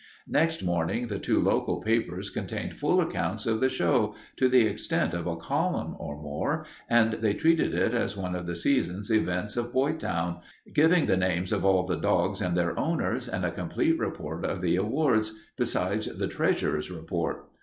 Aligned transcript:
Next 0.27 0.63
morning 0.63 1.05
the 1.05 1.19
two 1.19 1.39
local 1.39 1.79
papers 1.79 2.31
contained 2.31 2.73
full 2.73 3.01
accounts 3.01 3.45
of 3.45 3.59
the 3.59 3.69
show, 3.69 4.15
to 4.37 4.49
the 4.49 4.61
extent 4.65 5.13
of 5.13 5.27
a 5.27 5.35
column 5.35 5.95
or 5.99 6.19
more, 6.19 6.65
and 6.89 7.13
they 7.21 7.35
treated 7.35 7.75
it 7.75 7.93
as 7.93 8.17
one 8.17 8.33
of 8.33 8.47
the 8.47 8.55
season's 8.55 9.11
events 9.11 9.57
of 9.57 9.71
Boytown, 9.71 10.37
giving 10.73 11.05
the 11.05 11.17
names 11.17 11.51
of 11.51 11.63
all 11.63 11.83
the 11.83 11.97
dogs 11.97 12.41
and 12.41 12.55
their 12.57 12.79
owners 12.79 13.29
and 13.29 13.45
a 13.45 13.51
complete 13.51 13.99
report 13.99 14.43
of 14.43 14.61
the 14.61 14.75
awards, 14.75 15.33
besides 15.55 16.07
the 16.07 16.27
treasurer's 16.27 16.89
report. 16.89 17.45